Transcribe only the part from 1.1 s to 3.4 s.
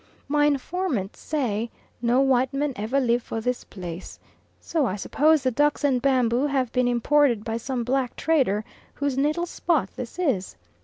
say, "No white man ever live for